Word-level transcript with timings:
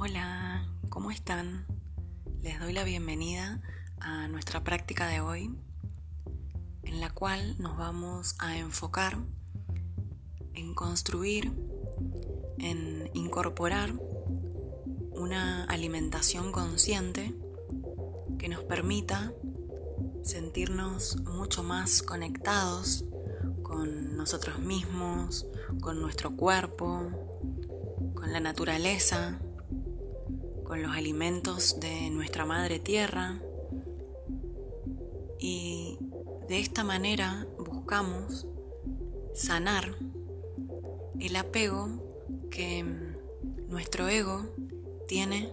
Hola, 0.00 0.64
¿cómo 0.90 1.10
están? 1.10 1.66
Les 2.40 2.60
doy 2.60 2.72
la 2.72 2.84
bienvenida 2.84 3.60
a 3.98 4.28
nuestra 4.28 4.62
práctica 4.62 5.08
de 5.08 5.20
hoy, 5.20 5.50
en 6.84 7.00
la 7.00 7.10
cual 7.10 7.56
nos 7.58 7.76
vamos 7.76 8.36
a 8.38 8.56
enfocar 8.58 9.18
en 10.54 10.72
construir, 10.76 11.52
en 12.58 13.10
incorporar 13.12 13.92
una 15.10 15.64
alimentación 15.64 16.52
consciente 16.52 17.34
que 18.38 18.48
nos 18.48 18.62
permita 18.62 19.32
sentirnos 20.22 21.20
mucho 21.22 21.64
más 21.64 22.04
conectados 22.04 23.04
con 23.64 24.16
nosotros 24.16 24.60
mismos, 24.60 25.48
con 25.80 26.00
nuestro 26.00 26.36
cuerpo, 26.36 27.10
con 28.14 28.32
la 28.32 28.38
naturaleza 28.38 29.40
con 30.68 30.82
los 30.82 30.94
alimentos 30.94 31.80
de 31.80 32.10
nuestra 32.10 32.44
madre 32.44 32.78
tierra. 32.78 33.40
Y 35.38 35.98
de 36.46 36.60
esta 36.60 36.84
manera 36.84 37.46
buscamos 37.58 38.46
sanar 39.32 39.96
el 41.18 41.36
apego 41.36 41.88
que 42.50 42.84
nuestro 43.68 44.08
ego 44.08 44.44
tiene 45.06 45.50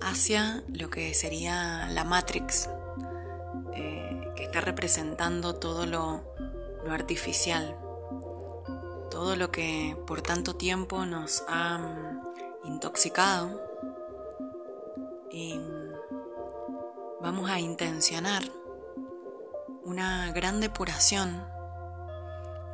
hacia 0.00 0.64
lo 0.66 0.90
que 0.90 1.14
sería 1.14 1.88
la 1.90 2.02
Matrix, 2.02 2.68
eh, 3.74 4.32
que 4.34 4.42
está 4.42 4.60
representando 4.60 5.54
todo 5.54 5.86
lo, 5.86 6.24
lo 6.84 6.92
artificial, 6.92 7.76
todo 9.12 9.36
lo 9.36 9.52
que 9.52 9.96
por 10.08 10.22
tanto 10.22 10.56
tiempo 10.56 11.06
nos 11.06 11.44
ha 11.46 11.78
mm, 11.78 12.66
intoxicado 12.66 13.69
y 15.32 15.60
vamos 17.20 17.50
a 17.50 17.60
intencionar 17.60 18.42
una 19.84 20.32
gran 20.32 20.60
depuración, 20.60 21.46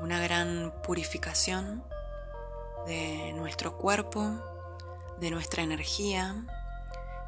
una 0.00 0.20
gran 0.20 0.72
purificación 0.82 1.84
de 2.86 3.32
nuestro 3.34 3.76
cuerpo, 3.76 4.22
de 5.20 5.30
nuestra 5.30 5.62
energía 5.62 6.46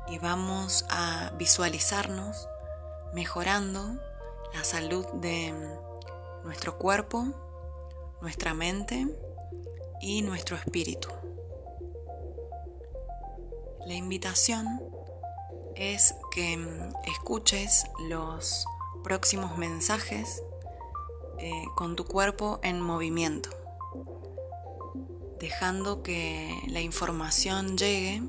y 0.08 0.18
vamos 0.18 0.86
a 0.88 1.32
visualizarnos 1.36 2.48
mejorando 3.12 3.98
la 4.54 4.64
salud 4.64 5.06
de 5.14 5.52
nuestro 6.44 6.78
cuerpo, 6.78 7.26
nuestra 8.22 8.54
mente 8.54 9.06
y 10.00 10.22
nuestro 10.22 10.56
espíritu. 10.56 11.08
La 13.86 13.94
invitación 13.94 14.97
es 15.78 16.14
que 16.32 16.56
mm, 16.56 16.92
escuches 17.06 17.86
los 18.08 18.66
próximos 19.04 19.56
mensajes 19.56 20.42
eh, 21.38 21.64
con 21.76 21.94
tu 21.94 22.04
cuerpo 22.04 22.58
en 22.62 22.80
movimiento, 22.80 23.50
dejando 25.38 26.02
que 26.02 26.52
la 26.66 26.80
información 26.80 27.78
llegue 27.78 28.22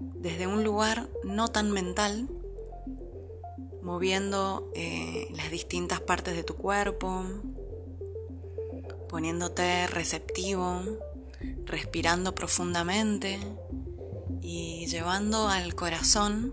desde 0.00 0.46
un 0.46 0.62
lugar 0.62 1.08
no 1.24 1.48
tan 1.48 1.70
mental, 1.70 2.28
moviendo 3.82 4.70
eh, 4.74 5.28
las 5.32 5.50
distintas 5.50 6.00
partes 6.00 6.36
de 6.36 6.44
tu 6.44 6.54
cuerpo, 6.54 7.24
poniéndote 9.08 9.86
receptivo, 9.86 10.82
respirando 11.64 12.34
profundamente 12.34 13.38
y 14.44 14.86
llevando 14.86 15.48
al 15.48 15.74
corazón 15.74 16.52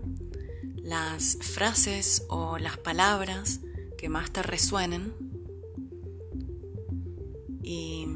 las 0.76 1.36
frases 1.42 2.24
o 2.30 2.56
las 2.58 2.78
palabras 2.78 3.60
que 3.98 4.08
más 4.08 4.30
te 4.30 4.42
resuenen 4.42 5.14
y 7.62 8.06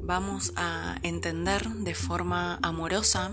vamos 0.00 0.52
a 0.54 0.96
entender 1.02 1.68
de 1.68 1.96
forma 1.96 2.60
amorosa 2.62 3.32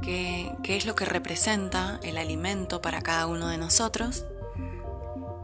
qué, 0.00 0.50
qué, 0.62 0.78
es 0.78 0.86
lo 0.86 0.94
que 0.94 1.04
representa 1.04 2.00
el 2.02 2.16
alimento 2.16 2.80
para 2.80 3.02
cada 3.02 3.26
uno 3.26 3.48
de 3.48 3.58
nosotros 3.58 4.24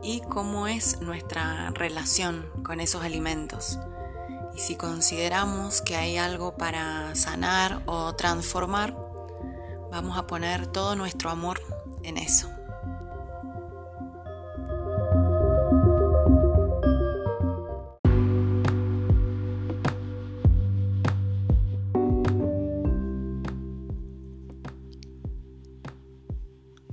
y 0.02 0.22
cómo 0.22 0.66
es 0.66 1.02
nuestra 1.02 1.70
relación 1.72 2.46
con 2.64 2.80
esos 2.80 3.04
alimentos. 3.04 3.78
Y 4.54 4.60
si 4.60 4.76
consideramos 4.76 5.82
que 5.82 5.96
hay 5.96 6.16
algo 6.16 6.56
para 6.56 7.14
sanar 7.14 7.82
o 7.86 8.14
transformar, 8.14 8.94
Vamos 9.92 10.16
a 10.16 10.26
poner 10.26 10.66
todo 10.68 10.96
nuestro 10.96 11.28
amor 11.28 11.60
en 12.02 12.16
eso. 12.16 12.48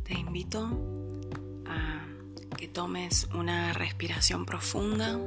Te 0.03 0.13
invito 0.13 0.69
a 1.65 2.05
que 2.57 2.67
tomes 2.67 3.29
una 3.33 3.71
respiración 3.71 4.45
profunda. 4.45 5.17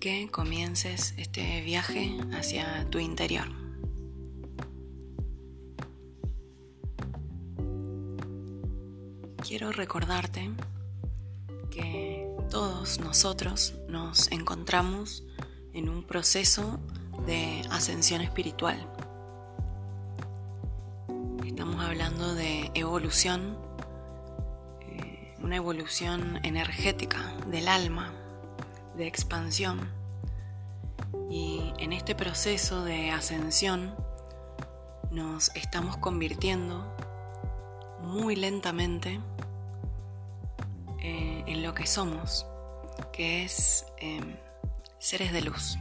Que 0.00 0.28
comiences 0.30 1.14
este 1.16 1.62
viaje 1.62 2.16
hacia 2.32 2.88
tu 2.90 2.98
interior. 2.98 3.46
Quiero 9.46 9.70
recordarte 9.72 10.50
que 11.70 12.28
todos 12.50 13.00
nosotros 13.00 13.74
nos 13.88 14.30
encontramos 14.32 15.24
en 15.72 15.88
un 15.88 16.04
proceso 16.04 16.80
de 17.26 17.62
ascensión 17.70 18.20
espiritual. 18.22 18.76
Estamos 21.44 21.84
hablando 21.84 22.34
de 22.34 22.70
evolución, 22.74 23.56
eh, 24.82 25.34
una 25.42 25.56
evolución 25.56 26.40
energética 26.42 27.34
del 27.50 27.68
alma, 27.68 28.12
de 28.96 29.06
expansión. 29.06 29.90
Y 31.30 31.72
en 31.78 31.92
este 31.92 32.14
proceso 32.14 32.84
de 32.84 33.10
ascensión 33.10 33.94
nos 35.10 35.50
estamos 35.54 35.96
convirtiendo 35.96 36.84
muy 38.00 38.36
lentamente 38.36 39.20
eh, 41.00 41.44
en 41.46 41.62
lo 41.62 41.74
que 41.74 41.86
somos, 41.86 42.46
que 43.12 43.44
es 43.44 43.86
em, 43.98 44.36
seres 44.98 45.32
de 45.32 45.42
luz. 45.42 45.78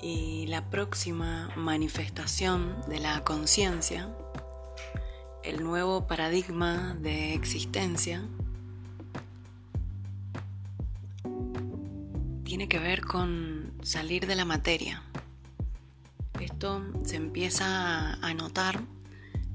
Y 0.00 0.46
la 0.48 0.68
próxima 0.68 1.48
manifestación 1.56 2.82
de 2.88 2.98
la 2.98 3.22
conciencia, 3.22 4.12
el 5.44 5.62
nuevo 5.62 6.06
paradigma 6.06 6.96
de 7.00 7.34
existencia, 7.34 8.28
tiene 12.52 12.68
que 12.68 12.78
ver 12.78 13.00
con 13.00 13.72
salir 13.82 14.26
de 14.26 14.34
la 14.36 14.44
materia. 14.44 15.02
Esto 16.38 16.84
se 17.02 17.16
empieza 17.16 18.12
a 18.12 18.34
notar 18.34 18.82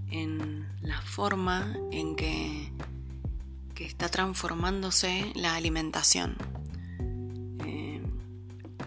en 0.09 0.67
la 0.81 0.99
forma 1.03 1.77
en 1.91 2.15
que, 2.15 2.71
que 3.75 3.85
está 3.85 4.09
transformándose 4.09 5.31
la 5.35 5.53
alimentación. 5.53 6.37
Eh, 7.67 8.01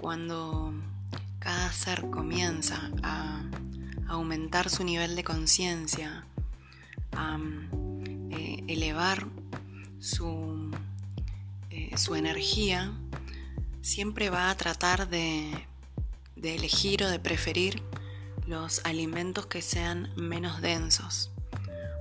cuando 0.00 0.74
cada 1.38 1.70
ser 1.70 2.10
comienza 2.10 2.90
a 3.04 3.44
aumentar 4.08 4.70
su 4.70 4.82
nivel 4.82 5.14
de 5.14 5.22
conciencia, 5.22 6.26
a 7.12 7.38
eh, 8.30 8.64
elevar 8.66 9.28
su, 10.00 10.68
eh, 11.70 11.96
su 11.96 12.16
energía, 12.16 12.92
siempre 13.82 14.30
va 14.30 14.50
a 14.50 14.56
tratar 14.56 15.08
de, 15.08 15.66
elegir 16.42 17.02
o 17.02 17.08
de 17.08 17.18
preferir 17.18 17.82
los 18.46 18.80
alimentos 18.84 19.46
que 19.46 19.62
sean 19.62 20.12
menos 20.16 20.60
densos. 20.60 21.30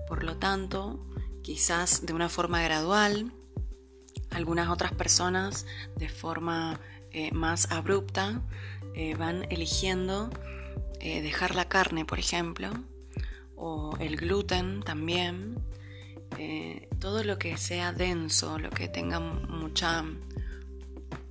Por 0.08 0.24
lo 0.24 0.38
tanto, 0.38 1.06
quizás 1.44 2.06
de 2.06 2.14
una 2.14 2.30
forma 2.30 2.62
gradual, 2.62 3.31
algunas 4.31 4.70
otras 4.70 4.92
personas 4.94 5.66
de 5.96 6.10
forma 6.10 6.80
eh, 7.12 7.31
más 7.31 7.72
abrupta 7.72 8.42
eh, 8.96 9.16
van 9.16 9.46
eligiendo 9.50 10.30
eh, 11.00 11.22
dejar 11.22 11.56
la 11.56 11.66
carne, 11.66 12.06
por 12.06 12.20
ejemplo, 12.20 12.70
o 13.56 13.96
el 14.00 14.18
gluten 14.18 14.81
también. 14.84 15.58
todo 17.00 17.24
lo 17.24 17.38
que 17.38 17.58
sea 17.58 17.92
denso, 17.92 18.60
lo 18.60 18.70
que 18.70 18.88
tenga 18.88 19.20
mucha 19.20 20.06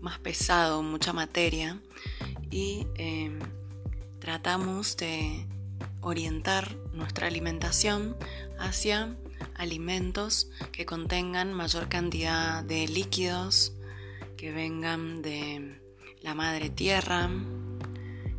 más 0.00 0.18
pesado, 0.18 0.82
mucha 0.82 1.12
materia, 1.12 1.80
y 2.50 2.86
em, 2.96 3.38
tratamos 4.18 4.96
de 4.96 5.46
orientar 6.00 6.76
nuestra 6.92 7.26
alimentación 7.26 8.16
hacia 8.58 9.16
alimentos 9.54 10.50
que 10.72 10.86
contengan 10.86 11.52
mayor 11.52 11.88
cantidad 11.88 12.64
de 12.64 12.88
líquidos, 12.88 13.72
que 14.36 14.52
vengan 14.52 15.22
de 15.22 15.80
la 16.22 16.34
madre 16.34 16.70
tierra, 16.70 17.30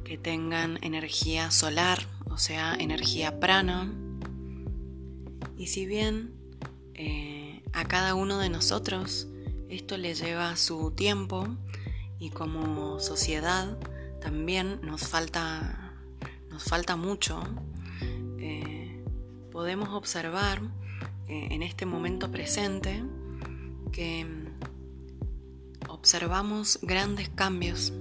que 0.03 0.17
tengan 0.17 0.79
energía 0.81 1.51
solar, 1.51 2.07
o 2.29 2.37
sea, 2.37 2.75
energía 2.75 3.39
prana. 3.39 3.93
Y 5.57 5.67
si 5.67 5.85
bien 5.85 6.33
eh, 6.95 7.61
a 7.73 7.85
cada 7.85 8.15
uno 8.15 8.39
de 8.39 8.49
nosotros 8.49 9.27
esto 9.69 9.97
le 9.97 10.13
lleva 10.15 10.55
su 10.55 10.91
tiempo 10.91 11.47
y 12.19 12.31
como 12.31 12.99
sociedad 12.99 13.77
también 14.19 14.79
nos 14.81 15.07
falta, 15.07 15.93
nos 16.49 16.63
falta 16.63 16.95
mucho, 16.95 17.41
eh, 18.39 19.03
podemos 19.51 19.89
observar 19.89 20.61
eh, 21.27 21.47
en 21.51 21.63
este 21.63 21.85
momento 21.85 22.31
presente 22.31 23.03
que 23.91 24.25
observamos 25.87 26.79
grandes 26.81 27.29
cambios 27.29 27.93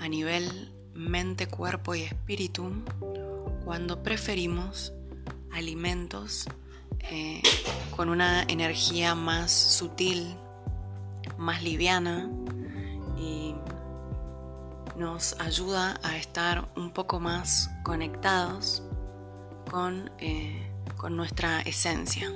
a 0.00 0.08
nivel 0.08 0.72
mente, 0.94 1.46
cuerpo 1.46 1.94
y 1.94 2.02
espíritu 2.02 2.70
cuando 3.64 4.02
preferimos 4.02 4.92
alimentos 5.52 6.46
eh, 7.10 7.42
con 7.96 8.08
una 8.08 8.42
energía 8.44 9.14
más 9.14 9.52
sutil, 9.52 10.36
más 11.44 11.62
liviana 11.62 12.30
y 13.18 13.54
nos 14.96 15.38
ayuda 15.40 16.00
a 16.02 16.16
estar 16.16 16.68
un 16.74 16.90
poco 16.90 17.20
más 17.20 17.70
conectados 17.82 18.82
con, 19.70 20.10
eh, 20.18 20.66
con 20.96 21.16
nuestra 21.16 21.60
esencia. 21.60 22.32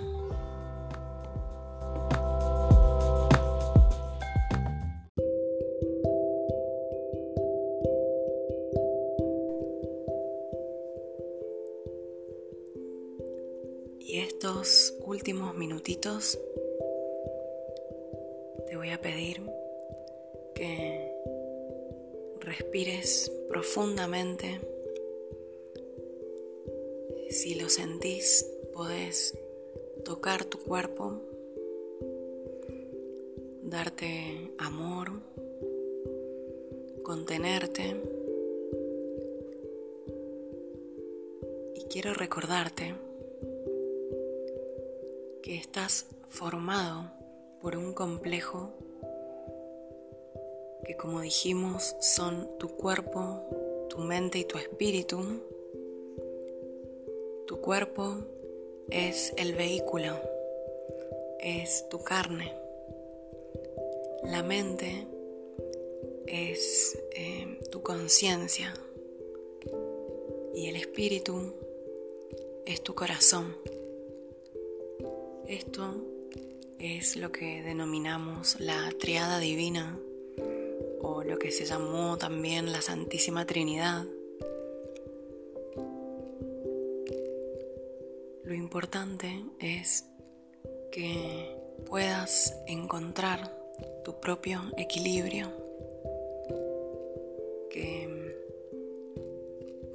Y 14.01 14.21
estos 14.21 14.95
últimos 15.05 15.55
minutitos 15.55 16.39
voy 18.79 18.91
a 18.91 19.01
pedir 19.01 19.43
que 20.55 21.11
respires 22.39 23.33
profundamente. 23.49 24.61
Si 27.29 27.57
lo 27.57 27.69
sentís, 27.69 28.49
podés 28.73 29.37
tocar 30.05 30.45
tu 30.45 30.59
cuerpo, 30.59 31.21
darte 33.65 34.53
amor, 34.59 35.11
contenerte. 37.03 37.97
Y 41.75 41.83
quiero 41.91 42.15
recordarte 42.15 42.95
que 45.43 45.57
estás 45.57 46.07
formado 46.29 47.18
por 47.61 47.77
un 47.77 47.93
complejo 47.93 48.71
que 50.85 50.97
como 50.97 51.21
dijimos 51.21 51.97
son 52.01 52.49
tu 52.59 52.69
cuerpo, 52.69 53.87
tu 53.91 53.99
mente 53.99 54.39
y 54.39 54.45
tu 54.45 54.59
espíritu. 54.59 55.19
Tu 57.47 57.61
cuerpo 57.61 58.19
es 58.89 59.33
el 59.37 59.55
vehículo, 59.55 60.17
es 61.41 61.89
tu 61.89 62.03
carne. 62.03 62.55
La 64.23 64.43
mente 64.43 65.07
es 66.27 66.99
eh, 67.13 67.59
tu 67.71 67.83
conciencia 67.83 68.75
y 70.55 70.69
el 70.69 70.77
espíritu 70.77 71.55
es 72.67 72.83
tu 72.83 72.95
corazón. 72.95 73.57
Esto 75.47 75.95
es 76.79 77.17
lo 77.17 77.33
que 77.33 77.63
denominamos 77.63 78.61
la 78.61 78.93
triada 79.01 79.41
divina 79.41 79.99
o 81.03 81.25
lo 81.25 81.39
que 81.39 81.51
se 81.51 81.65
llamó 81.65 82.17
también 82.19 82.71
la 82.71 82.81
Santísima 82.81 83.45
Trinidad. 83.47 84.05
Lo 88.45 88.55
importante 88.55 89.45
es 89.59 90.05
que 90.93 91.57
puedas 91.87 92.57
encontrar 92.67 93.53
tu 94.05 94.21
propio 94.21 94.63
equilibrio, 94.77 95.51
que 97.71 98.37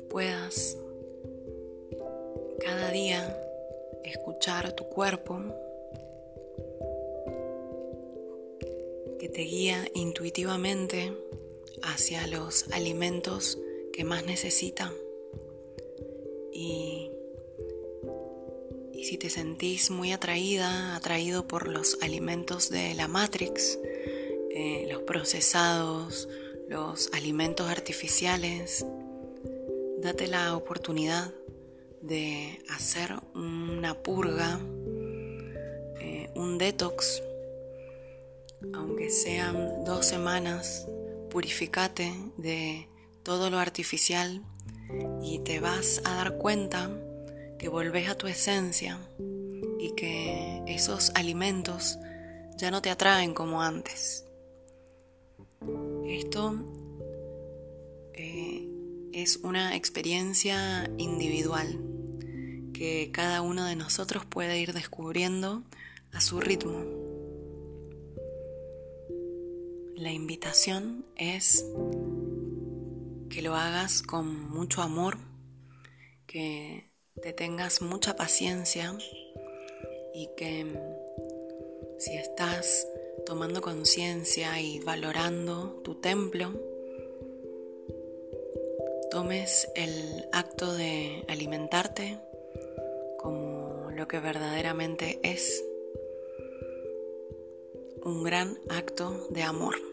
puedas 0.10 0.78
cada 2.60 2.92
día 2.92 3.40
escuchar 4.04 4.74
tu 4.74 4.84
cuerpo 4.90 5.42
te 9.34 9.42
guía 9.42 9.88
intuitivamente 9.96 11.12
hacia 11.82 12.28
los 12.28 12.70
alimentos 12.72 13.58
que 13.92 14.04
más 14.04 14.26
necesita. 14.26 14.94
Y, 16.52 17.10
y, 18.94 19.04
si 19.06 19.18
te 19.18 19.30
sentís 19.30 19.90
muy 19.90 20.12
atraída, 20.12 20.96
atraído 20.96 21.48
por 21.48 21.68
los 21.68 21.98
alimentos 22.02 22.70
de 22.70 22.94
la 22.94 23.08
Matrix, 23.08 23.80
eh, 24.52 24.88
los 24.92 25.02
procesados, 25.02 26.30
los 26.70 27.10
alimentos 27.14 27.70
artificiales, 27.70 28.86
date 29.98 30.28
la 30.28 30.56
oportunidad 30.56 31.34
de 32.02 32.60
hacer 32.70 33.16
una 33.34 33.96
purga, 33.96 34.60
eh, 36.00 36.30
un 36.36 36.58
detox, 36.60 37.24
aunque 38.74 39.10
sean 39.10 39.84
dos 39.86 40.06
semanas, 40.06 40.88
purificate 41.30 42.14
de 42.38 42.88
todo 43.24 43.50
lo 43.50 43.60
artificial 43.60 44.44
y 45.22 45.40
te 45.40 45.60
vas 45.60 46.02
a 46.06 46.16
dar 46.16 46.38
cuenta 46.38 46.90
que 47.58 47.70
volvés 47.70 48.10
a 48.10 48.16
tu 48.16 48.28
esencia 48.28 49.00
y 49.80 49.94
que 49.96 50.62
esos 50.68 51.12
alimentos 51.16 51.98
ya 52.58 52.72
no 52.72 52.82
te 52.82 52.90
atraen 52.90 53.34
como 53.34 53.62
antes. 53.62 54.26
Esto 56.06 56.56
eh, 58.14 58.68
es 59.12 59.38
una 59.38 59.76
experiencia 59.76 60.90
individual 60.98 61.80
que 62.74 63.12
cada 63.12 63.42
uno 63.42 63.66
de 63.66 63.76
nosotros 63.76 64.26
puede 64.26 64.60
ir 64.60 64.74
descubriendo 64.74 65.64
a 66.12 66.22
su 66.22 66.40
ritmo. 66.40 67.03
La 70.04 70.12
invitación 70.12 71.06
es 71.16 71.66
que 73.30 73.42
lo 73.42 73.56
hagas 73.56 74.02
con 74.02 74.50
mucho 74.50 74.82
amor, 74.82 75.16
que 76.28 76.92
te 77.22 77.32
tengas 77.32 77.82
mucha 77.82 78.18
paciencia 78.18 78.98
y 80.14 80.28
que 80.36 80.66
si 82.00 82.18
estás 82.18 82.86
tomando 83.26 83.62
conciencia 83.62 84.60
y 84.60 84.82
valorando 84.82 85.80
tu 85.86 85.96
templo, 85.96 86.52
tomes 89.10 89.70
el 89.74 90.26
acto 90.34 90.76
de 90.76 91.24
alimentarte 91.30 92.20
como 93.20 93.90
lo 93.92 94.06
que 94.10 94.20
verdaderamente 94.20 95.22
es 95.24 95.64
un 98.04 98.22
gran 98.22 98.60
acto 98.68 99.28
de 99.30 99.44
amor. 99.44 99.93